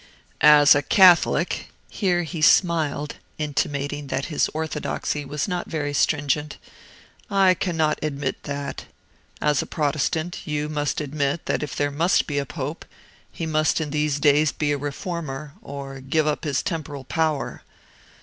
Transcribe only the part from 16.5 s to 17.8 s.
temporal power.